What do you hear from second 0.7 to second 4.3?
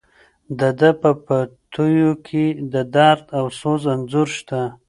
ده په بیتونو کې د درد او سوز انځور